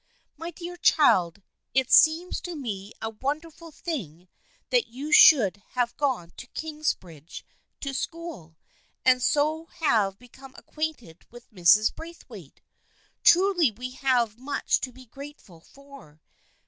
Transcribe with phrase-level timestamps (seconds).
[0.35, 1.43] My dear child,
[1.75, 4.29] it seems to me a wonder ful thing
[4.71, 7.45] that you should have gone to Kingsbridge
[7.81, 8.57] to school,
[9.05, 11.93] and so have become acquainted with Mrs.
[11.93, 12.61] Braithwaite!
[13.23, 16.19] Truly we have much to be grateful for.